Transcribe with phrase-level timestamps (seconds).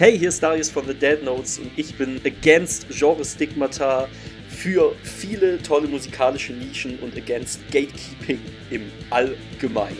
[0.00, 4.08] Hey, hier ist Darius von The Dead Notes und ich bin against Genre-Stigmata
[4.48, 8.40] für viele tolle musikalische Nischen und against Gatekeeping
[8.70, 9.98] im Allgemeinen.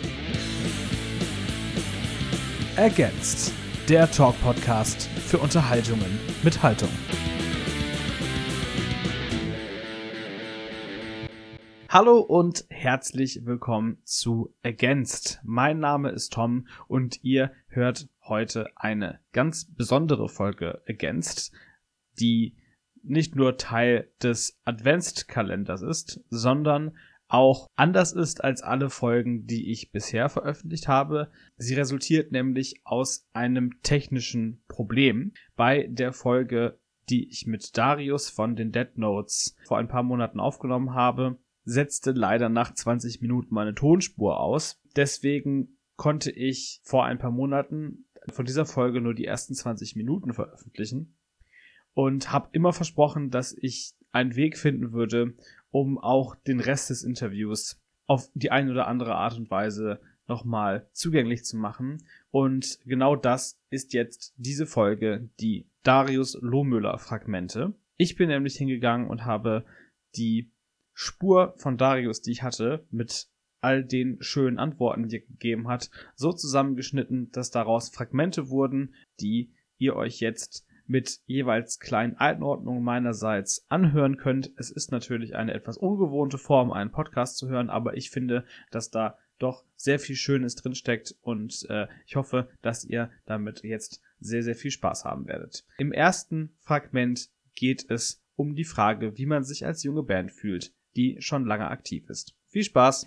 [2.77, 3.53] Against,
[3.91, 6.89] der Talk-Podcast für Unterhaltungen mit Haltung.
[11.93, 15.41] Hallo und herzlich willkommen zu Against.
[15.43, 21.53] Mein Name ist Tom und ihr hört heute eine ganz besondere Folge ergänzt,
[22.21, 22.55] die
[23.03, 26.97] nicht nur Teil des Adventskalenders ist, sondern
[27.27, 31.33] auch anders ist als alle Folgen, die ich bisher veröffentlicht habe.
[31.57, 35.33] Sie resultiert nämlich aus einem technischen Problem.
[35.57, 40.39] Bei der Folge, die ich mit Darius von den Dead Notes vor ein paar Monaten
[40.39, 44.81] aufgenommen habe, setzte leider nach 20 Minuten meine Tonspur aus.
[44.97, 50.33] Deswegen konnte ich vor ein paar Monaten von dieser Folge nur die ersten 20 Minuten
[50.33, 51.17] veröffentlichen
[51.95, 55.35] und habe immer versprochen, dass ich einen Weg finden würde,
[55.71, 60.89] um auch den Rest des Interviews auf die eine oder andere Art und Weise nochmal
[60.93, 62.05] zugänglich zu machen.
[62.31, 67.75] Und genau das ist jetzt diese Folge, die Darius Lohmüller Fragmente.
[67.97, 69.65] Ich bin nämlich hingegangen und habe
[70.17, 70.51] die
[70.93, 73.29] Spur von Darius, die ich hatte, mit
[73.61, 79.53] all den schönen Antworten, die er gegeben hat, so zusammengeschnitten, dass daraus Fragmente wurden, die
[79.79, 84.51] ihr euch jetzt mit jeweils kleinen Einordnungen meinerseits anhören könnt.
[84.57, 88.91] Es ist natürlich eine etwas ungewohnte Form, einen Podcast zu hören, aber ich finde, dass
[88.91, 94.43] da doch sehr viel Schönes drinsteckt und äh, ich hoffe, dass ihr damit jetzt sehr,
[94.43, 95.65] sehr viel Spaß haben werdet.
[95.79, 100.73] Im ersten Fragment geht es um die Frage, wie man sich als junge Band fühlt,
[100.97, 102.35] die schon lange aktiv ist.
[102.49, 103.07] Viel Spaß!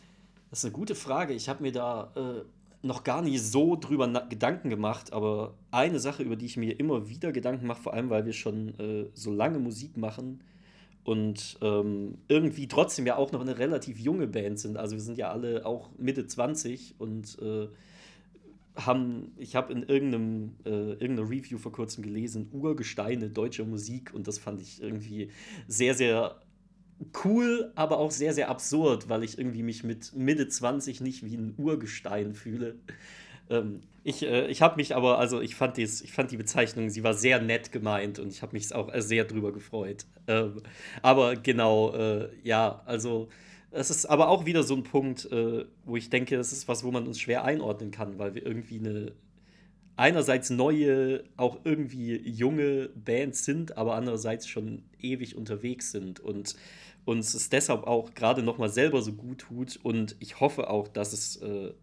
[0.49, 1.33] Das ist eine gute Frage.
[1.33, 6.21] Ich habe mir da äh, noch gar nicht so drüber Gedanken gemacht, aber eine Sache,
[6.21, 9.31] über die ich mir immer wieder Gedanken mache, vor allem weil wir schon äh, so
[9.31, 10.43] lange Musik machen
[11.05, 14.77] und ähm, irgendwie trotzdem ja auch noch eine relativ junge Band sind.
[14.77, 17.67] Also wir sind ja alle auch Mitte 20 und äh,
[18.75, 24.27] haben, ich habe in irgendeinem, äh, irgendeiner Review vor kurzem gelesen, Urgesteine deutscher Musik und
[24.27, 25.29] das fand ich irgendwie
[25.67, 26.41] sehr, sehr
[27.23, 31.35] cool, aber auch sehr, sehr absurd, weil ich irgendwie mich mit Mitte 20 nicht wie
[31.35, 32.75] ein Urgestein fühle.
[33.49, 36.89] Ähm, ich äh, ich habe mich aber, also ich fand, dies, ich fand die Bezeichnung,
[36.89, 40.05] sie war sehr nett gemeint und ich habe mich auch sehr drüber gefreut.
[40.27, 40.61] Ähm,
[41.01, 43.29] aber genau, äh, ja, also
[43.71, 46.83] es ist aber auch wieder so ein Punkt, äh, wo ich denke, es ist was,
[46.83, 49.13] wo man uns schwer einordnen kann, weil wir irgendwie eine
[49.95, 56.55] einerseits neue, auch irgendwie junge Bands sind, aber andererseits schon ewig unterwegs sind und
[57.05, 59.79] uns es deshalb auch gerade noch mal selber so gut tut.
[59.83, 61.73] Und ich hoffe auch, dass es äh,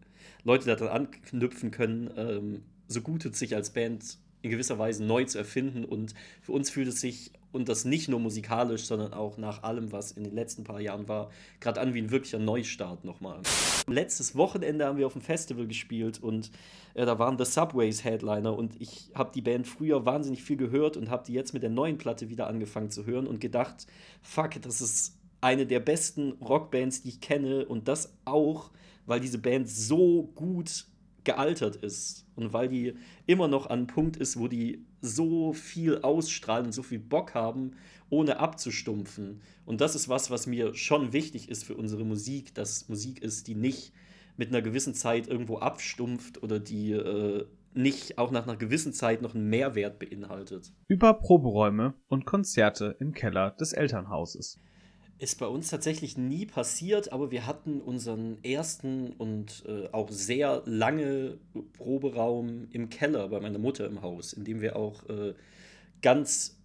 [0.43, 5.25] Leute daran anknüpfen können, ähm, so gut tut sich als Band in gewisser Weise neu
[5.25, 9.37] zu erfinden und für uns fühlt es sich und das nicht nur musikalisch, sondern auch
[9.37, 11.29] nach allem, was in den letzten paar Jahren war,
[11.59, 13.41] gerade an wie ein wirklicher Neustart nochmal.
[13.87, 16.51] Letztes Wochenende haben wir auf dem Festival gespielt und
[16.93, 20.97] äh, da waren The Subways Headliner und ich habe die Band früher wahnsinnig viel gehört
[20.97, 23.87] und habe die jetzt mit der neuen Platte wieder angefangen zu hören und gedacht,
[24.21, 28.69] fuck, das ist eine der besten Rockbands, die ich kenne und das auch,
[29.07, 30.85] weil diese Band so gut
[31.23, 32.95] gealtert ist und weil die
[33.27, 37.33] immer noch an einem Punkt ist, wo die so viel ausstrahlen und so viel Bock
[37.33, 37.71] haben,
[38.09, 39.41] ohne abzustumpfen.
[39.65, 43.47] Und das ist was, was mir schon wichtig ist für unsere Musik, dass Musik ist,
[43.47, 43.93] die nicht
[44.37, 49.21] mit einer gewissen Zeit irgendwo abstumpft oder die äh, nicht auch nach einer gewissen Zeit
[49.21, 50.73] noch einen Mehrwert beinhaltet.
[50.87, 54.59] Über Proberäume und Konzerte im Keller des Elternhauses.
[55.21, 60.63] Ist bei uns tatsächlich nie passiert, aber wir hatten unseren ersten und äh, auch sehr
[60.65, 61.37] lange
[61.73, 65.35] Proberaum im Keller bei meiner Mutter im Haus, in dem wir auch äh,
[66.01, 66.57] ganz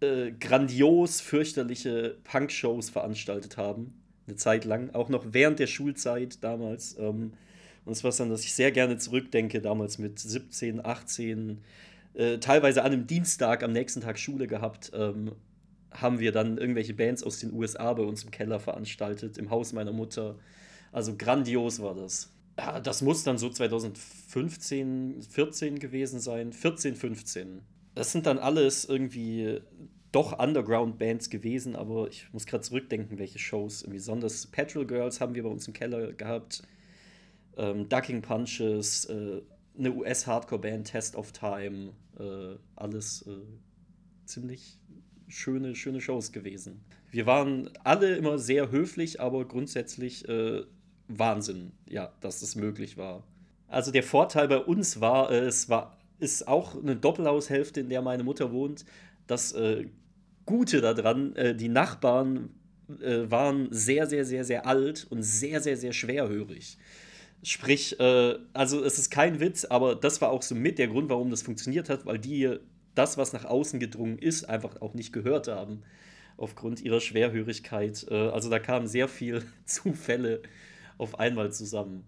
[0.00, 4.00] äh, grandios fürchterliche Punk-Shows veranstaltet haben.
[4.26, 6.96] Eine Zeit lang, auch noch während der Schulzeit damals.
[6.98, 7.34] Ähm,
[7.84, 11.58] und es war dann, dass ich sehr gerne zurückdenke, damals mit 17, 18,
[12.14, 14.92] äh, teilweise an einem Dienstag am nächsten Tag Schule gehabt.
[14.94, 15.32] Ähm,
[15.90, 19.72] haben wir dann irgendwelche Bands aus den USA bei uns im Keller veranstaltet, im Haus
[19.72, 20.36] meiner Mutter.
[20.92, 22.30] Also grandios war das.
[22.82, 26.52] Das muss dann so 2015, 14 gewesen sein.
[26.52, 27.62] 14, 15.
[27.94, 29.60] Das sind dann alles irgendwie
[30.12, 33.84] doch Underground-Bands gewesen, aber ich muss gerade zurückdenken, welche Shows.
[33.88, 36.62] Besonders Petrol Girls haben wir bei uns im Keller gehabt.
[37.56, 39.42] Ähm, Ducking Punches, äh,
[39.78, 43.36] eine US-Hardcore-Band, Test of Time, äh, alles äh,
[44.24, 44.78] ziemlich
[45.28, 46.80] schöne, schöne Shows gewesen.
[47.10, 50.62] Wir waren alle immer sehr höflich, aber grundsätzlich äh,
[51.08, 53.24] Wahnsinn, ja, dass es möglich war.
[53.66, 58.02] Also der Vorteil bei uns war, äh, es war ist auch eine Doppelhaushälfte, in der
[58.02, 58.84] meine Mutter wohnt.
[59.26, 59.86] Das äh,
[60.46, 62.50] Gute daran, äh, die Nachbarn
[63.00, 66.78] äh, waren sehr, sehr, sehr, sehr alt und sehr, sehr, sehr schwerhörig.
[67.42, 71.08] Sprich, äh, also es ist kein Witz, aber das war auch so mit der Grund,
[71.08, 72.56] warum das funktioniert hat, weil die
[72.98, 75.84] das, was nach außen gedrungen ist, einfach auch nicht gehört haben
[76.36, 78.06] aufgrund ihrer Schwerhörigkeit.
[78.10, 80.42] Äh, also da kamen sehr viele Zufälle
[80.98, 82.04] auf einmal zusammen.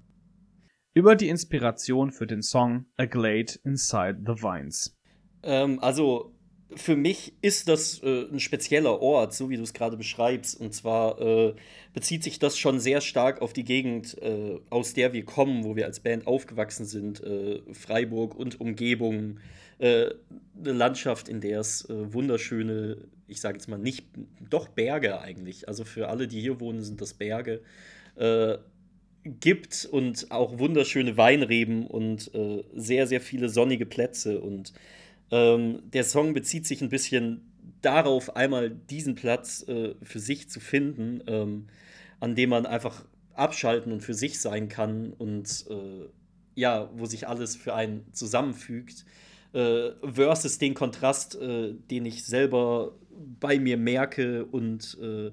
[0.92, 4.98] Über die Inspiration für den Song A Glade Inside the Vines.
[5.42, 6.34] Ähm, also
[6.76, 10.60] für mich ist das äh, ein spezieller Ort, so wie du es gerade beschreibst.
[10.60, 11.54] Und zwar äh,
[11.92, 15.76] bezieht sich das schon sehr stark auf die Gegend, äh, aus der wir kommen, wo
[15.76, 17.22] wir als Band aufgewachsen sind.
[17.22, 19.38] Äh, Freiburg und Umgebung.
[19.78, 20.10] Äh,
[20.58, 24.06] eine Landschaft, in der es äh, wunderschöne, ich sage jetzt mal nicht,
[24.48, 25.68] doch Berge eigentlich.
[25.68, 27.62] Also für alle, die hier wohnen, sind das Berge.
[29.24, 32.30] gibt und auch wunderschöne Weinreben und
[32.74, 34.72] sehr, sehr viele sonnige Plätze und
[35.30, 40.60] ähm, der Song bezieht sich ein bisschen darauf, einmal diesen Platz äh, für sich zu
[40.60, 41.66] finden, ähm,
[42.18, 43.04] an dem man einfach
[43.34, 46.08] abschalten und für sich sein kann und äh,
[46.54, 49.06] ja, wo sich alles für einen zusammenfügt,
[49.52, 52.96] äh, versus den Kontrast, äh, den ich selber
[53.40, 55.30] bei mir merke und äh,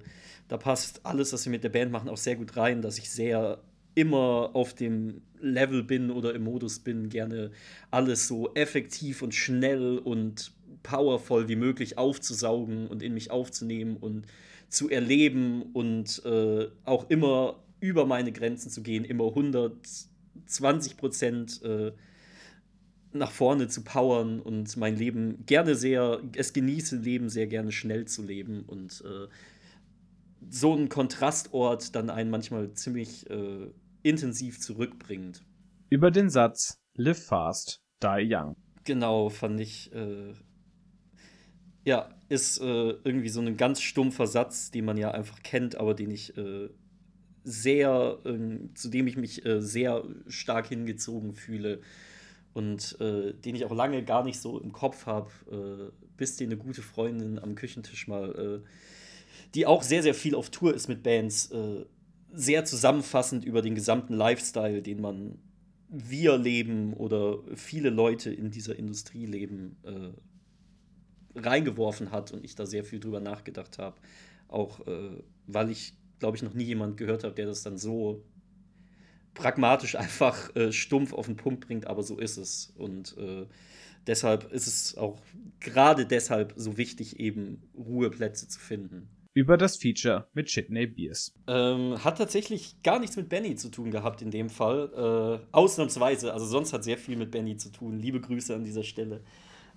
[0.48, 3.10] da passt alles, was wir mit der Band machen, auch sehr gut rein, dass ich
[3.10, 3.60] sehr
[3.98, 7.50] immer auf dem Level bin oder im Modus bin, gerne
[7.90, 10.52] alles so effektiv und schnell und
[10.84, 14.28] powervoll wie möglich aufzusaugen und in mich aufzunehmen und
[14.70, 21.92] zu erleben und äh, auch immer über meine Grenzen zu gehen, immer 120 Prozent äh,
[23.14, 28.06] nach vorne zu powern und mein Leben gerne sehr, es genieße, Leben sehr gerne schnell
[28.06, 29.28] zu leben und äh,
[30.50, 33.68] so ein Kontrastort dann einen manchmal ziemlich äh,
[34.08, 35.44] intensiv zurückbringt.
[35.90, 38.56] Über den Satz Live fast, die young.
[38.86, 39.94] Genau, fand ich.
[39.94, 40.34] Äh,
[41.84, 45.94] ja, ist äh, irgendwie so ein ganz stumpfer Satz, den man ja einfach kennt, aber
[45.94, 46.70] den ich äh,
[47.44, 51.82] sehr, ähm, zu dem ich mich äh, sehr stark hingezogen fühle
[52.54, 56.48] und äh, den ich auch lange gar nicht so im Kopf habe, äh, bis dir
[56.48, 58.64] eine gute Freundin am Küchentisch mal,
[59.54, 61.52] die auch sehr, sehr viel auf Tour ist mit Bands,
[62.38, 65.40] sehr zusammenfassend über den gesamten Lifestyle, den man
[65.90, 72.68] wir leben oder viele Leute in dieser Industrie leben, äh, reingeworfen hat und ich da
[72.68, 73.98] sehr viel drüber nachgedacht habe.
[74.50, 78.24] Auch äh, weil ich, glaube ich, noch nie jemand gehört habe, der das dann so
[79.34, 82.72] pragmatisch einfach äh, stumpf auf den Punkt bringt, aber so ist es.
[82.76, 83.48] Und äh,
[84.06, 85.20] deshalb ist es auch
[85.60, 91.32] gerade deshalb so wichtig, eben Ruheplätze zu finden über das Feature mit Chitney Beers.
[91.46, 95.40] Ähm, hat tatsächlich gar nichts mit Benny zu tun gehabt in dem Fall.
[95.46, 98.00] Äh, ausnahmsweise, also sonst hat sehr viel mit Benny zu tun.
[98.00, 99.22] Liebe Grüße an dieser Stelle.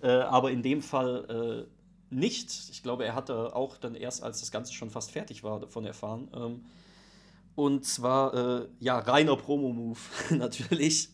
[0.01, 2.51] Äh, aber in dem Fall äh, nicht.
[2.71, 5.85] Ich glaube, er hatte auch dann erst, als das Ganze schon fast fertig war, davon
[5.85, 6.29] erfahren.
[6.35, 6.65] Ähm,
[7.55, 11.11] und zwar, äh, ja, reiner Promo-Move natürlich.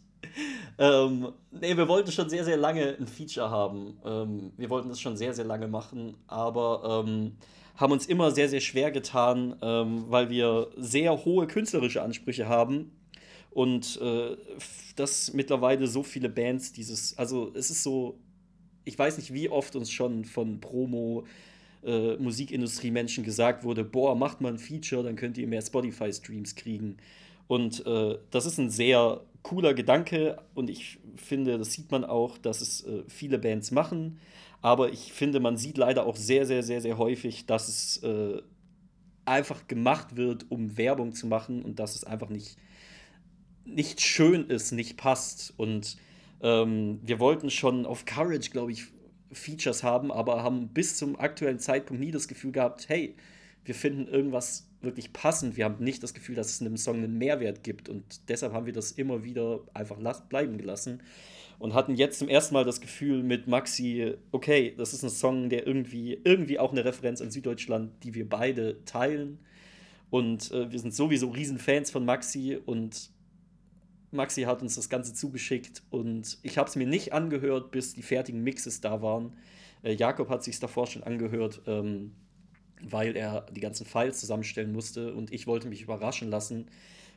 [0.79, 3.99] ähm, nee, wir wollten schon sehr, sehr lange ein Feature haben.
[4.05, 7.33] Ähm, wir wollten das schon sehr, sehr lange machen, aber ähm,
[7.77, 12.93] haben uns immer sehr, sehr schwer getan, ähm, weil wir sehr hohe künstlerische Ansprüche haben.
[13.51, 14.37] Und äh,
[14.97, 18.19] dass mittlerweile so viele Bands dieses, also es ist so,
[18.85, 21.25] ich weiß nicht, wie oft uns schon von Promo,
[21.85, 26.97] äh, Musikindustrie-Menschen gesagt wurde, boah, macht mal ein Feature, dann könnt ihr mehr Spotify-Streams kriegen.
[27.49, 32.39] Und äh, das ist ein sehr cooler Gedanke und ich finde, das sieht man auch,
[32.39, 34.19] dass es äh, viele Bands machen.
[34.63, 38.43] Aber ich finde, man sieht leider auch sehr, sehr, sehr, sehr häufig, dass es äh,
[39.25, 42.57] einfach gemacht wird, um Werbung zu machen und dass es einfach nicht,
[43.65, 45.55] nicht schön ist, nicht passt.
[45.57, 45.97] Und
[46.41, 48.85] ähm, wir wollten schon auf Courage, glaube ich,
[49.33, 53.17] Features haben, aber haben bis zum aktuellen Zeitpunkt nie das Gefühl gehabt, hey,
[53.65, 55.57] wir finden irgendwas wirklich passend.
[55.57, 58.67] Wir haben nicht das Gefühl, dass es einem Song einen Mehrwert gibt und deshalb haben
[58.67, 59.99] wir das immer wieder einfach
[60.29, 61.03] bleiben gelassen
[61.59, 65.49] und hatten jetzt zum ersten Mal das Gefühl mit Maxi, okay, das ist ein Song,
[65.49, 69.39] der irgendwie, irgendwie auch eine Referenz an Süddeutschland, die wir beide teilen.
[70.11, 73.11] Und äh, wir sind sowieso Riesenfans von Maxi und
[74.13, 78.03] Maxi hat uns das Ganze zugeschickt und ich habe es mir nicht angehört, bis die
[78.03, 79.33] fertigen Mixes da waren.
[79.83, 82.13] Äh, Jakob hat sich davor schon angehört, ähm,
[82.83, 86.69] weil er die ganzen Files zusammenstellen musste und ich wollte mich überraschen lassen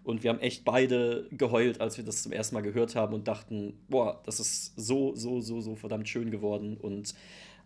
[0.09, 3.27] und wir haben echt beide geheult, als wir das zum ersten Mal gehört haben und
[3.27, 6.77] dachten, boah, das ist so, so, so, so verdammt schön geworden.
[6.77, 7.13] Und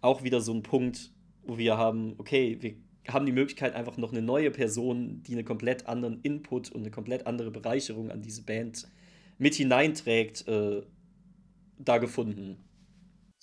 [0.02, 1.12] auch wieder so ein Punkt,
[1.44, 2.76] wo wir haben, okay, wir
[3.08, 6.92] haben die Möglichkeit, einfach noch eine neue Person, die einen komplett anderen Input und eine
[6.92, 8.90] komplett andere Bereicherung an diese Band
[9.38, 10.82] mit hineinträgt, äh,
[11.80, 12.58] da gefunden.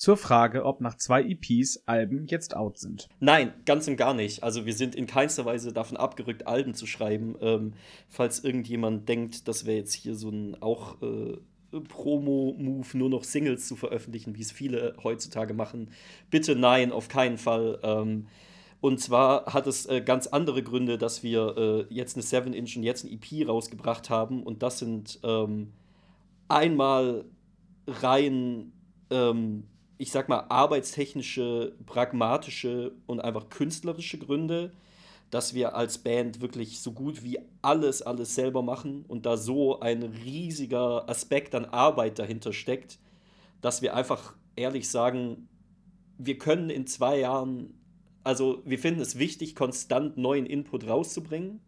[0.00, 3.06] Zur Frage, ob nach zwei EPs Alben jetzt out sind.
[3.20, 4.42] Nein, ganz und gar nicht.
[4.42, 7.36] Also wir sind in keinster Weise davon abgerückt, Alben zu schreiben.
[7.42, 7.74] Ähm,
[8.08, 11.36] falls irgendjemand denkt, das wäre jetzt hier so ein auch äh,
[11.70, 15.90] Promo-Move, nur noch Singles zu veröffentlichen, wie es viele heutzutage machen.
[16.30, 17.78] Bitte nein, auf keinen Fall.
[17.82, 18.26] Ähm,
[18.80, 22.84] und zwar hat es äh, ganz andere Gründe, dass wir äh, jetzt eine 7-Inch und
[22.84, 24.44] jetzt ein EP rausgebracht haben.
[24.44, 25.74] Und das sind ähm,
[26.48, 27.26] einmal
[27.86, 28.72] rein,
[29.10, 29.64] ähm,
[30.00, 34.72] ich sag mal, arbeitstechnische, pragmatische und einfach künstlerische Gründe,
[35.30, 39.80] dass wir als Band wirklich so gut wie alles, alles selber machen und da so
[39.80, 42.98] ein riesiger Aspekt an Arbeit dahinter steckt,
[43.60, 45.48] dass wir einfach ehrlich sagen,
[46.18, 47.74] wir können in zwei Jahren
[48.24, 51.60] also wir finden es wichtig, konstant neuen Input rauszubringen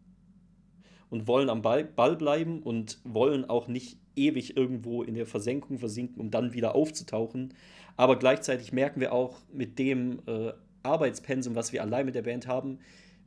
[1.09, 5.79] und wollen am Ball, Ball bleiben und wollen auch nicht ewig irgendwo in der Versenkung
[5.79, 7.53] versinken, um dann wieder aufzutauchen.
[7.97, 10.53] Aber gleichzeitig merken wir auch mit dem äh,
[10.83, 12.79] Arbeitspensum, was wir allein mit der Band haben,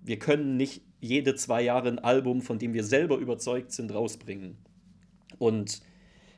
[0.06, 4.56] wir können nicht jede zwei Jahre ein Album, von dem wir selber überzeugt sind, rausbringen.
[5.38, 5.82] Und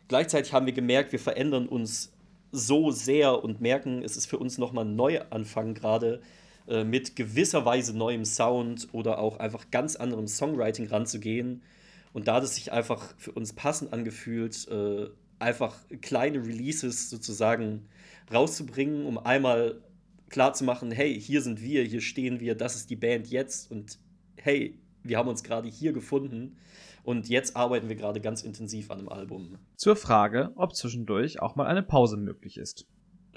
[0.09, 2.13] gleichzeitig haben wir gemerkt, wir verändern uns
[2.51, 6.23] so sehr und merken, es ist für uns nochmal ein Neuanfang gerade,
[6.67, 11.63] äh, mit gewisser Weise neuem Sound oder auch einfach ganz anderem Songwriting ranzugehen.
[12.13, 17.87] Und da das sich einfach für uns passend angefühlt, äh, einfach kleine Releases sozusagen
[18.33, 19.83] rauszubringen, um einmal
[20.29, 23.99] klarzumachen, hey, hier sind wir, hier stehen wir, das ist die Band jetzt und
[24.37, 26.57] hey, wir haben uns gerade hier gefunden
[27.03, 29.59] und jetzt arbeiten wir gerade ganz intensiv an einem Album.
[29.77, 32.87] Zur Frage, ob zwischendurch auch mal eine Pause möglich ist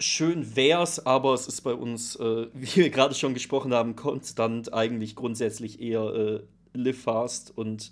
[0.01, 4.73] schön wär's, aber es ist bei uns, äh, wie wir gerade schon gesprochen haben, konstant
[4.73, 7.91] eigentlich grundsätzlich eher äh, live fast und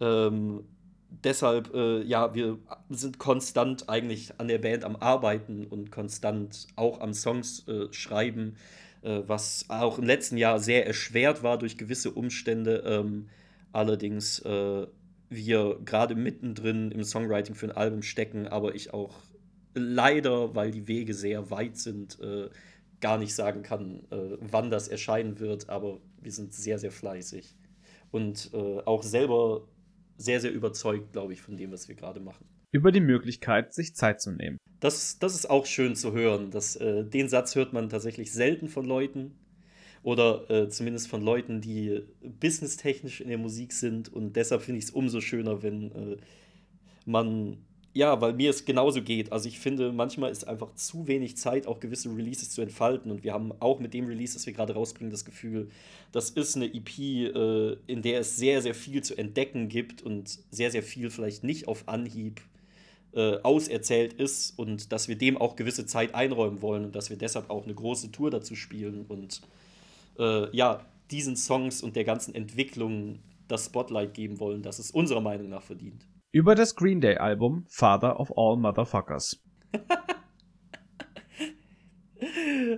[0.00, 0.64] ähm,
[1.10, 7.00] deshalb, äh, ja, wir sind konstant eigentlich an der Band am Arbeiten und konstant auch
[7.00, 8.56] am Songs äh, schreiben,
[9.02, 12.82] äh, was auch im letzten Jahr sehr erschwert war durch gewisse Umstände.
[12.86, 13.28] Ähm,
[13.72, 14.86] allerdings äh,
[15.28, 19.14] wir gerade mittendrin im Songwriting für ein Album stecken, aber ich auch
[19.74, 22.48] leider, weil die Wege sehr weit sind, äh,
[23.00, 27.54] gar nicht sagen kann, äh, wann das erscheinen wird, aber wir sind sehr, sehr fleißig
[28.10, 29.68] und auch selber
[30.20, 32.46] sehr, sehr überzeugt, glaube ich, von dem, was wir gerade machen.
[32.72, 34.58] Über die Möglichkeit, sich Zeit zu nehmen.
[34.78, 36.50] Das, das ist auch schön zu hören.
[36.50, 39.32] Das, äh, den Satz hört man tatsächlich selten von Leuten
[40.02, 44.84] oder äh, zumindest von Leuten, die businesstechnisch in der Musik sind und deshalb finde ich
[44.84, 46.16] es umso schöner, wenn äh,
[47.04, 47.58] man
[47.92, 49.32] ja, weil mir es genauso geht.
[49.32, 53.10] Also ich finde, manchmal ist einfach zu wenig Zeit, auch gewisse Releases zu entfalten.
[53.10, 55.68] Und wir haben auch mit dem Release, das wir gerade rausbringen, das Gefühl,
[56.12, 60.38] das ist eine EP, äh, in der es sehr, sehr viel zu entdecken gibt und
[60.50, 62.40] sehr, sehr viel vielleicht nicht auf Anhieb
[63.12, 67.16] äh, auserzählt ist und dass wir dem auch gewisse Zeit einräumen wollen und dass wir
[67.16, 69.40] deshalb auch eine große Tour dazu spielen und
[70.18, 73.18] äh, ja, diesen Songs und der ganzen Entwicklung
[73.48, 76.06] das Spotlight geben wollen, das es unserer Meinung nach verdient.
[76.32, 79.42] Über das Green Day Album Father of All Motherfuckers.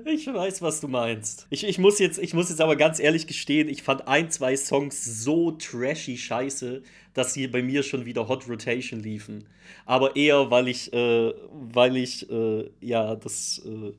[0.07, 1.47] Ich weiß, was du meinst.
[1.51, 4.57] Ich, ich, muss jetzt, ich muss jetzt aber ganz ehrlich gestehen, ich fand ein, zwei
[4.57, 6.83] Songs so trashy scheiße,
[7.13, 9.49] dass sie bei mir schon wieder Hot Rotation liefen.
[9.85, 13.93] Aber eher, weil ich, äh, weil ich, äh, ja, das, äh,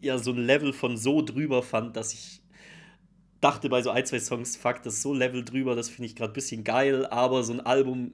[0.00, 2.42] ja, so ein Level von so drüber fand, dass ich
[3.40, 6.16] dachte bei so ein, zwei Songs, fuck, das ist so Level drüber, das finde ich
[6.16, 8.12] gerade ein bisschen geil, aber so ein Album,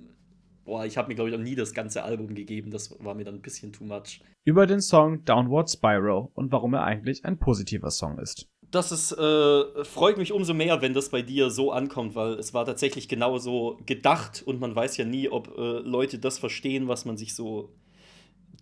[0.65, 3.25] boah, ich habe mir, glaube ich, noch nie das ganze Album gegeben, das war mir
[3.25, 4.21] dann ein bisschen too much.
[4.45, 8.47] Über den Song Downward Spiral und warum er eigentlich ein positiver Song ist.
[8.71, 12.55] Das ist, äh, freut mich umso mehr, wenn das bei dir so ankommt, weil es
[12.55, 17.05] war tatsächlich genauso gedacht und man weiß ja nie, ob äh, Leute das verstehen, was
[17.05, 17.73] man sich so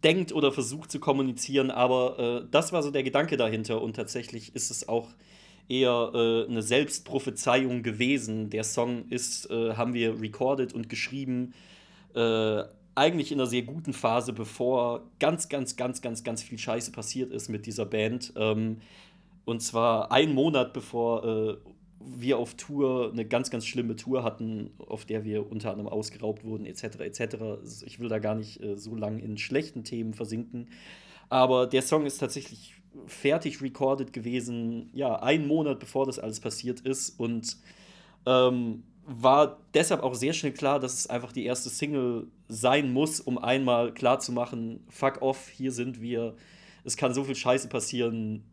[0.05, 4.55] denkt oder versucht zu kommunizieren, aber äh, das war so der Gedanke dahinter und tatsächlich
[4.55, 5.09] ist es auch
[5.73, 8.51] eher äh, eine Selbstprophezeiung gewesen.
[8.51, 11.55] Der Song ist, äh, haben wir recorded und geschrieben,
[12.15, 12.63] äh,
[12.95, 17.33] eigentlich in einer sehr guten Phase, bevor ganz, ganz, ganz, ganz, ganz viel Scheiße passiert
[17.33, 18.35] ist mit dieser Band.
[18.37, 18.83] Ähm,
[19.47, 21.57] und zwar einen Monat bevor äh,
[22.05, 26.45] wir auf Tour eine ganz, ganz schlimme Tour hatten, auf der wir unter anderem ausgeraubt
[26.45, 27.01] wurden, etc.
[27.01, 27.37] etc.
[27.87, 30.69] Ich will da gar nicht äh, so lange in schlechten Themen versinken.
[31.31, 32.75] Aber der Song ist tatsächlich
[33.07, 37.57] fertig recorded gewesen, ja, einen Monat bevor das alles passiert ist und
[38.27, 43.21] ähm, war deshalb auch sehr schnell klar, dass es einfach die erste Single sein muss,
[43.21, 46.35] um einmal klar zu machen, fuck off, hier sind wir,
[46.85, 48.45] es kann so viel Scheiße passieren,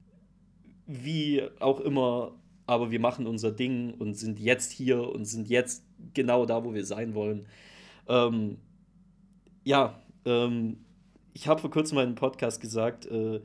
[0.88, 2.32] wie auch immer,
[2.66, 6.74] aber wir machen unser Ding und sind jetzt hier und sind jetzt genau da, wo
[6.74, 7.46] wir sein wollen.
[8.08, 8.58] Ähm,
[9.64, 10.78] ja, ähm,
[11.34, 13.42] ich habe vor kurzem in einem Podcast gesagt, äh,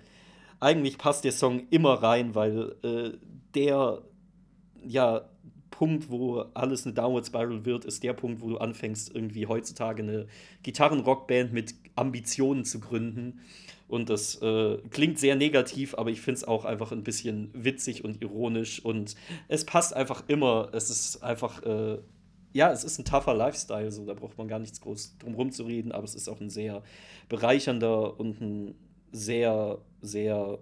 [0.61, 3.13] eigentlich passt der Song immer rein, weil äh,
[3.55, 4.03] der,
[4.85, 5.29] ja,
[5.75, 10.05] Punkt, wo alles eine Downward Spiral wird, ist der Punkt, wo du anfängst, irgendwie heutzutage
[10.05, 10.29] eine
[10.63, 13.41] Gitarrenrockband mit Ambitionen zu gründen.
[13.89, 18.05] Und das äh, klingt sehr negativ, aber ich finde es auch einfach ein bisschen witzig
[18.05, 18.85] und ironisch.
[18.85, 19.17] Und
[19.49, 20.69] es passt einfach immer.
[20.73, 21.99] Es ist einfach, äh,
[22.53, 25.65] ja, es ist ein tougher Lifestyle, so da braucht man gar nichts groß drum zu
[25.65, 26.85] reden, aber es ist auch ein sehr
[27.29, 28.75] bereichernder und ein
[29.15, 30.59] sehr, sehr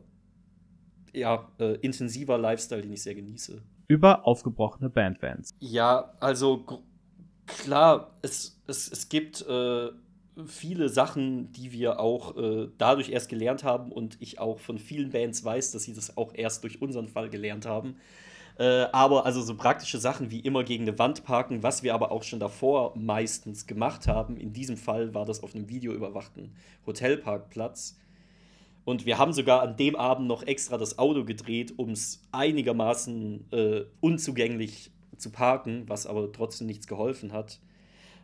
[1.13, 5.51] ja, äh, intensiver Lifestyle, den ich sehr genieße über aufgebrochene Bandfans.
[5.61, 6.65] Ja, also
[7.47, 9.91] klar, es, es, es gibt äh,
[10.47, 15.11] viele Sachen, die wir auch äh, dadurch erst gelernt haben und ich auch von vielen
[15.11, 17.97] Bands weiß, dass sie das auch erst durch unseren Fall gelernt haben.
[18.59, 22.13] Äh, aber also so praktische Sachen wie immer gegen eine Wand parken, was wir aber
[22.13, 24.39] auch schon davor meistens gemacht haben.
[24.39, 26.55] In diesem Fall war das auf einem videoüberwachten
[26.87, 27.99] Hotelparkplatz.
[28.85, 33.53] Und wir haben sogar an dem Abend noch extra das Auto gedreht, um es einigermaßen
[33.53, 37.61] äh, unzugänglich zu parken, was aber trotzdem nichts geholfen hat.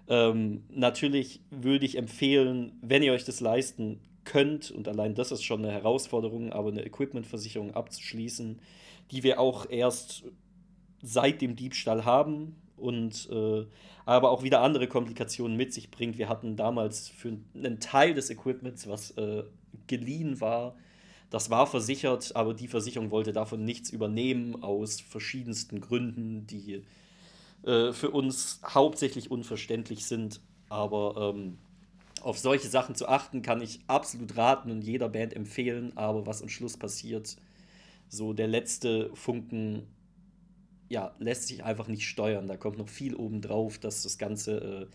[0.08, 5.44] Ähm, natürlich würde ich empfehlen, wenn ihr euch das leisten könnt, und allein das ist
[5.44, 8.60] schon eine Herausforderung, aber eine Equipmentversicherung abzuschließen,
[9.10, 10.24] die wir auch erst
[11.02, 13.64] seit dem Diebstahl haben und äh,
[14.04, 16.18] aber auch wieder andere Komplikationen mit sich bringt.
[16.18, 19.44] Wir hatten damals für einen Teil des Equipments, was äh,
[19.88, 20.76] geliehen war.
[21.30, 26.82] Das war versichert, aber die Versicherung wollte davon nichts übernehmen aus verschiedensten Gründen, die
[27.64, 30.40] äh, für uns hauptsächlich unverständlich sind.
[30.70, 31.58] Aber ähm,
[32.22, 35.92] auf solche Sachen zu achten, kann ich absolut raten und jeder Band empfehlen.
[35.96, 37.36] Aber was am Schluss passiert,
[38.08, 39.86] so der letzte Funken,
[40.88, 42.48] ja, lässt sich einfach nicht steuern.
[42.48, 44.86] Da kommt noch viel oben drauf, dass das Ganze äh,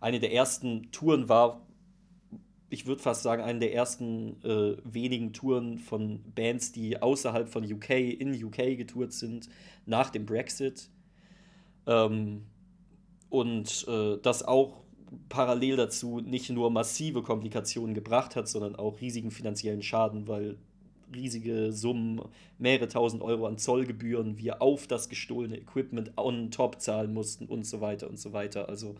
[0.00, 1.60] eine der ersten Touren war,
[2.70, 7.64] ich würde fast sagen, eine der ersten äh, wenigen Touren von Bands, die außerhalb von
[7.70, 9.48] UK in UK getourt sind,
[9.86, 10.88] nach dem Brexit.
[11.86, 12.46] Ähm,
[13.28, 14.84] und äh, das auch
[15.28, 20.56] parallel dazu nicht nur massive Komplikationen gebracht hat, sondern auch riesigen finanziellen Schaden, weil
[21.12, 22.22] riesige Summen,
[22.58, 27.66] mehrere tausend Euro an Zollgebühren wir auf das gestohlene Equipment on top zahlen mussten und
[27.66, 28.68] so weiter und so weiter.
[28.68, 28.94] Also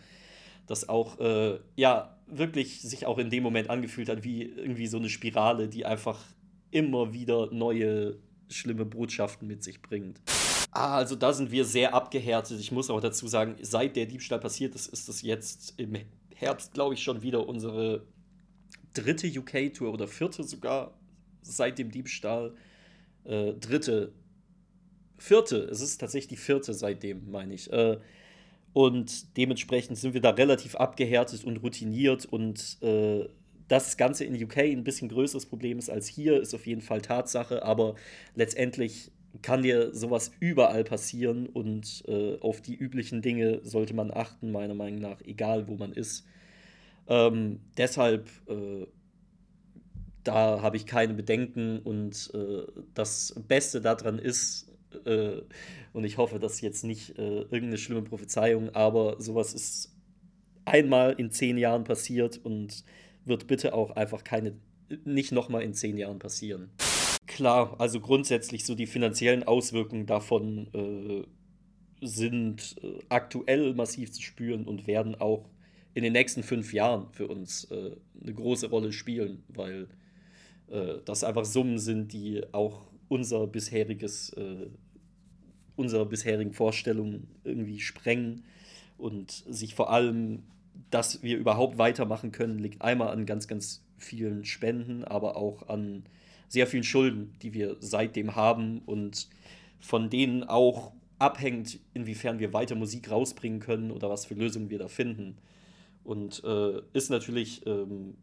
[0.66, 4.98] das auch, äh, ja, wirklich sich auch in dem Moment angefühlt hat, wie irgendwie so
[4.98, 6.24] eine Spirale, die einfach
[6.70, 8.18] immer wieder neue
[8.48, 10.20] schlimme Botschaften mit sich bringt.
[10.72, 12.60] Ah, also da sind wir sehr abgehärtet.
[12.60, 15.96] Ich muss auch dazu sagen, seit der Diebstahl passiert ist, ist das jetzt im
[16.34, 18.06] Herbst, glaube ich, schon wieder unsere
[18.94, 20.94] dritte UK-Tour oder vierte sogar
[21.42, 22.54] seit dem Diebstahl.
[23.24, 24.12] Äh, dritte,
[25.18, 27.70] vierte, es ist tatsächlich die vierte seitdem, meine ich.
[27.72, 27.98] Äh,
[28.72, 32.24] und dementsprechend sind wir da relativ abgehärtet und routiniert.
[32.24, 33.28] Und äh,
[33.68, 37.00] das Ganze in UK ein bisschen größeres Problem ist als hier, ist auf jeden Fall
[37.00, 37.64] Tatsache.
[37.64, 37.96] Aber
[38.34, 39.10] letztendlich
[39.42, 41.46] kann dir sowas überall passieren.
[41.46, 45.92] Und äh, auf die üblichen Dinge sollte man achten, meiner Meinung nach, egal wo man
[45.92, 46.24] ist.
[47.08, 48.86] Ähm, deshalb, äh,
[50.22, 51.80] da habe ich keine Bedenken.
[51.80, 54.69] Und äh, das Beste daran ist,
[55.04, 55.42] äh,
[55.92, 59.94] und ich hoffe, das ist jetzt nicht äh, irgendeine schlimme Prophezeiung, aber sowas ist
[60.64, 62.84] einmal in zehn Jahren passiert und
[63.24, 64.56] wird bitte auch einfach keine,
[65.04, 66.70] nicht nochmal in zehn Jahren passieren.
[67.26, 74.64] Klar, also grundsätzlich so die finanziellen Auswirkungen davon äh, sind äh, aktuell massiv zu spüren
[74.66, 75.48] und werden auch
[75.94, 79.88] in den nächsten fünf Jahren für uns äh, eine große Rolle spielen, weil
[81.04, 84.68] das einfach Summen sind, die auch unser bisheriges, äh,
[85.74, 88.44] unserer bisherigen Vorstellungen irgendwie sprengen
[88.96, 90.44] und sich vor allem,
[90.90, 96.04] dass wir überhaupt weitermachen können, liegt einmal an ganz, ganz vielen Spenden, aber auch an
[96.48, 99.28] sehr vielen Schulden, die wir seitdem haben und
[99.80, 104.78] von denen auch abhängt, inwiefern wir weiter Musik rausbringen können oder was für Lösungen wir
[104.78, 105.36] da finden.
[106.04, 108.16] Und äh, ist natürlich ähm,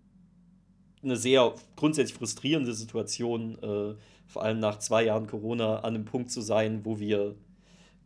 [1.03, 3.95] eine sehr grundsätzlich frustrierende Situation, äh,
[4.27, 7.35] vor allem nach zwei Jahren Corona, an einem Punkt zu sein, wo wir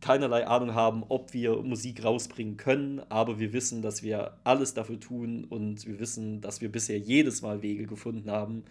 [0.00, 4.98] keinerlei Ahnung haben, ob wir Musik rausbringen können, aber wir wissen, dass wir alles dafür
[5.00, 8.64] tun und wir wissen, dass wir bisher jedes Mal Wege gefunden haben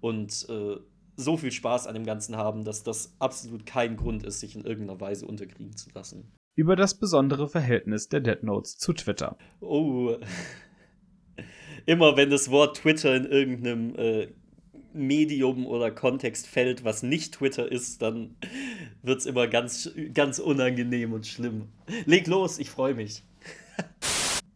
[0.00, 0.76] und äh,
[1.16, 4.64] so viel Spaß an dem Ganzen haben, dass das absolut kein Grund ist, sich in
[4.64, 6.32] irgendeiner Weise unterkriegen zu lassen.
[6.54, 9.36] Über das besondere Verhältnis der Dead Notes zu Twitter.
[9.60, 10.16] Oh.
[11.86, 14.28] Immer wenn das Wort Twitter in irgendeinem äh,
[14.94, 18.36] Medium oder Kontext fällt, was nicht Twitter ist, dann
[19.02, 21.68] wird es immer ganz, ganz unangenehm und schlimm.
[22.06, 23.22] Leg los, ich freue mich.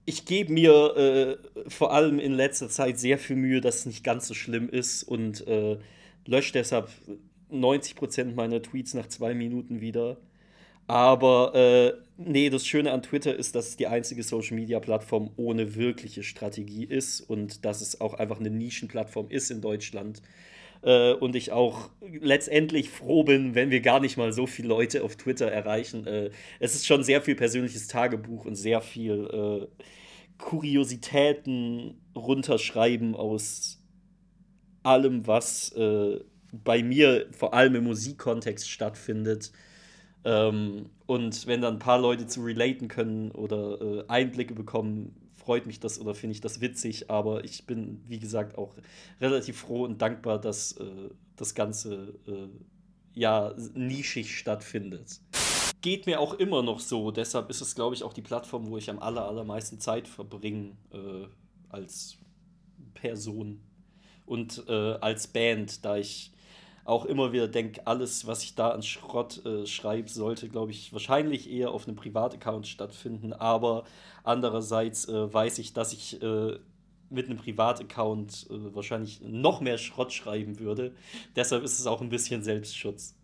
[0.05, 4.05] ich gebe mir äh, vor allem in letzter Zeit sehr viel Mühe, dass es nicht
[4.05, 5.79] ganz so schlimm ist und äh,
[6.24, 6.88] lösche deshalb
[7.51, 10.18] 90% meiner Tweets nach zwei Minuten wieder.
[10.88, 16.22] Aber äh, nee, das Schöne an Twitter ist, dass es die einzige Social-Media-Plattform ohne wirkliche
[16.22, 20.22] Strategie ist und dass es auch einfach eine Nischenplattform ist in Deutschland.
[20.83, 25.05] Äh, und ich auch letztendlich froh bin, wenn wir gar nicht mal so viele Leute
[25.05, 26.07] auf Twitter erreichen.
[26.07, 29.85] Äh, es ist schon sehr viel persönliches Tagebuch und sehr viel äh,
[30.38, 33.83] Kuriositäten runterschreiben aus
[34.83, 36.20] allem, was äh,
[36.53, 39.53] bei mir vor allem im Musikkontext stattfindet.
[40.24, 45.66] Ähm, und wenn dann ein paar Leute zu relaten können oder äh, Einblicke bekommen, freut
[45.66, 47.11] mich das oder finde ich das witzig.
[47.11, 48.74] Aber ich bin, wie gesagt, auch
[49.20, 50.85] relativ froh und dankbar, dass äh,
[51.37, 52.48] das Ganze äh,
[53.14, 55.20] ja nischig stattfindet.
[55.81, 57.11] Geht mir auch immer noch so.
[57.11, 60.76] Deshalb ist es, glaube ich, auch die Plattform, wo ich am aller, allermeisten Zeit verbringe
[60.92, 61.26] äh,
[61.68, 62.18] als
[62.94, 63.61] Person
[64.26, 66.33] und äh, als Band, da ich
[66.88, 70.92] auch immer wieder denke, alles, was ich da an Schrott äh, schreibe, sollte, glaube ich,
[70.92, 73.33] wahrscheinlich eher auf einem Privataccount stattfinden.
[73.33, 73.85] Aber
[74.24, 76.59] andererseits äh, weiß ich, dass ich äh,
[77.11, 80.94] mit einem Privataccount äh, wahrscheinlich noch mehr Schrott schreiben würde.
[81.37, 83.14] Deshalb ist es auch ein bisschen Selbstschutz.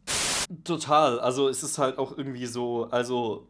[0.65, 1.19] Total.
[1.21, 3.49] Also es ist halt auch irgendwie so, also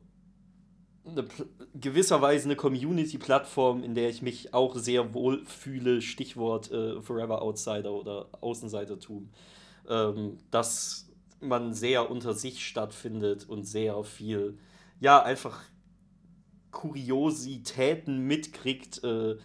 [1.04, 1.26] eine,
[1.74, 6.00] gewisserweise eine Community-Plattform, in der ich mich auch sehr wohl fühle.
[6.00, 9.28] Stichwort äh, Forever Outsider oder Außenseitertum
[9.88, 11.08] ähm, dass
[11.40, 14.58] man sehr unter sich stattfindet und sehr viel,
[15.00, 15.62] ja, einfach
[16.70, 19.36] Kuriositäten mitkriegt äh,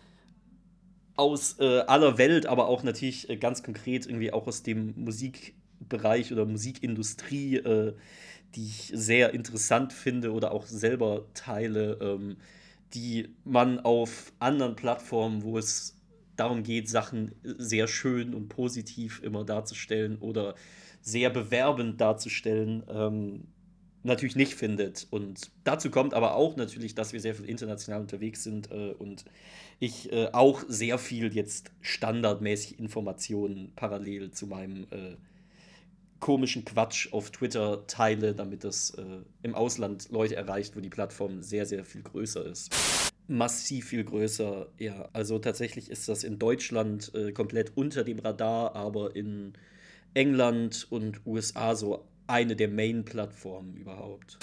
[1.15, 6.31] aus äh, aller Welt, aber auch natürlich äh, ganz konkret irgendwie auch aus dem Musikbereich
[6.31, 7.93] oder Musikindustrie, äh,
[8.55, 12.37] die ich sehr interessant finde oder auch selber teile, ähm,
[12.93, 15.98] die man auf anderen Plattformen, wo es
[16.39, 20.55] darum geht, Sachen sehr schön und positiv immer darzustellen oder
[21.01, 23.43] sehr bewerbend darzustellen, ähm,
[24.03, 25.07] natürlich nicht findet.
[25.09, 29.25] Und dazu kommt aber auch natürlich, dass wir sehr viel international unterwegs sind äh, und
[29.79, 35.15] ich äh, auch sehr viel jetzt standardmäßig Informationen parallel zu meinem äh,
[36.19, 39.03] komischen Quatsch auf Twitter teile, damit das äh,
[39.41, 44.67] im Ausland Leute erreicht, wo die Plattform sehr, sehr viel größer ist massiv viel größer.
[44.77, 49.53] Ja, also tatsächlich ist das in Deutschland äh, komplett unter dem Radar, aber in
[50.13, 54.37] England und USA so eine der Main-Plattformen überhaupt.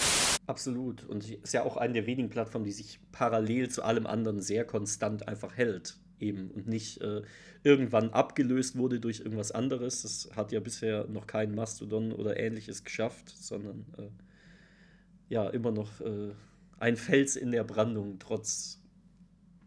[0.45, 1.03] Absolut.
[1.03, 4.65] Und ist ja auch eine der wenigen Plattformen, die sich parallel zu allem anderen sehr
[4.65, 5.97] konstant einfach hält.
[6.19, 7.21] Eben und nicht äh,
[7.63, 10.01] irgendwann abgelöst wurde durch irgendwas anderes.
[10.01, 14.09] Das hat ja bisher noch kein Mastodon oder ähnliches geschafft, sondern äh,
[15.29, 16.31] ja, immer noch äh,
[16.79, 18.81] ein Fels in der Brandung, trotz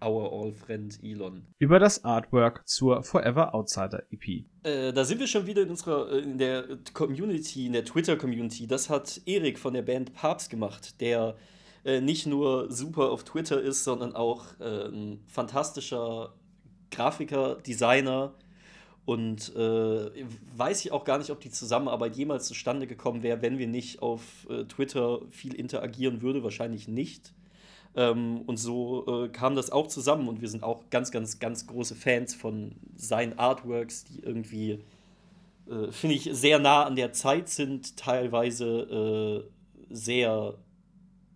[0.03, 1.47] our all friend Elon.
[1.59, 4.45] Über das Artwork zur Forever Outsider EP.
[4.63, 8.67] Äh, da sind wir schon wieder in unserer, äh, in der Community, in der Twitter-Community.
[8.67, 11.37] Das hat Erik von der Band Papst gemacht, der
[11.85, 16.35] äh, nicht nur super auf Twitter ist, sondern auch äh, ein fantastischer
[16.91, 18.35] Grafiker, Designer,
[19.11, 20.25] und äh,
[20.57, 24.03] weiß ich auch gar nicht, ob die Zusammenarbeit jemals zustande gekommen wäre, wenn wir nicht
[24.03, 26.45] auf äh, Twitter viel interagieren würden.
[26.45, 27.33] Wahrscheinlich nicht.
[27.97, 31.67] Ähm, und so äh, kam das auch zusammen und wir sind auch ganz, ganz, ganz
[31.67, 34.79] große Fans von seinen Artworks, die irgendwie,
[35.69, 39.45] äh, finde ich, sehr nah an der Zeit sind, teilweise
[39.91, 40.55] äh, sehr,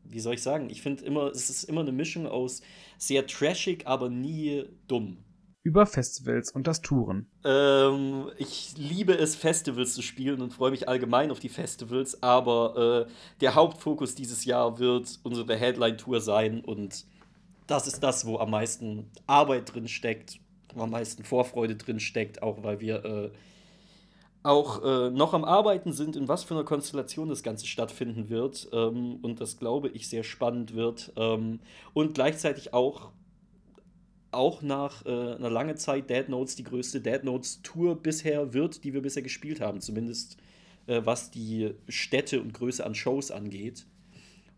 [0.04, 2.62] wie soll ich sagen, ich finde immer, es ist immer eine Mischung aus
[2.98, 5.24] sehr trashig, aber nie dumm
[5.64, 7.26] über Festivals und das Touren.
[7.42, 13.06] Ähm, ich liebe es, Festivals zu spielen und freue mich allgemein auf die Festivals, aber
[13.08, 17.06] äh, der Hauptfokus dieses Jahr wird unsere Headline-Tour sein und
[17.66, 20.38] das ist das, wo am meisten Arbeit drin steckt,
[20.74, 23.30] wo am meisten Vorfreude drin steckt, auch weil wir äh,
[24.42, 28.68] auch äh, noch am Arbeiten sind, in was für einer Konstellation das Ganze stattfinden wird.
[28.72, 31.10] Ähm, und das glaube ich sehr spannend wird.
[31.16, 31.60] Ähm,
[31.94, 33.12] und gleichzeitig auch
[34.34, 38.84] auch nach äh, einer langen Zeit Dead Notes die größte Dead Notes Tour bisher wird,
[38.84, 39.80] die wir bisher gespielt haben.
[39.80, 40.36] Zumindest
[40.86, 43.86] äh, was die Städte und Größe an Shows angeht.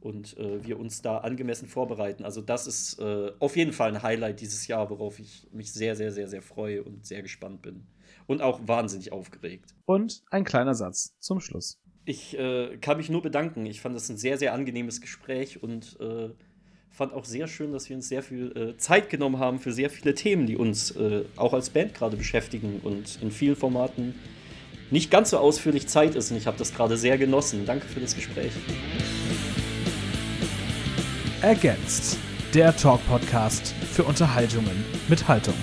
[0.00, 2.24] Und äh, wir uns da angemessen vorbereiten.
[2.24, 5.96] Also, das ist äh, auf jeden Fall ein Highlight dieses Jahr, worauf ich mich sehr,
[5.96, 7.86] sehr, sehr, sehr freue und sehr gespannt bin.
[8.26, 9.74] Und auch wahnsinnig aufgeregt.
[9.84, 11.80] Und ein kleiner Satz zum Schluss.
[12.04, 13.66] Ich äh, kann mich nur bedanken.
[13.66, 16.30] Ich fand das ein sehr, sehr angenehmes Gespräch und äh,
[16.96, 19.90] fand auch sehr schön, dass wir uns sehr viel äh, Zeit genommen haben für sehr
[19.90, 24.14] viele Themen, die uns äh, auch als Band gerade beschäftigen und in vielen Formaten
[24.90, 26.30] nicht ganz so ausführlich Zeit ist.
[26.30, 27.66] Und ich habe das gerade sehr genossen.
[27.66, 28.52] Danke für das Gespräch.
[31.42, 32.18] Ergänzt.
[32.54, 35.54] der Talk-Podcast für Unterhaltungen mit Haltung.